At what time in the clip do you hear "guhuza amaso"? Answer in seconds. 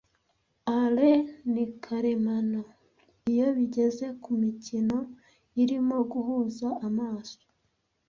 6.11-7.39